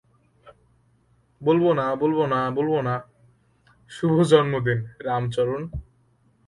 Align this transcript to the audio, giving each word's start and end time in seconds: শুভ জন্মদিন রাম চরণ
শুভ 3.91 4.15
জন্মদিন 4.23 4.79
রাম 4.99 5.23
চরণ 5.29 5.61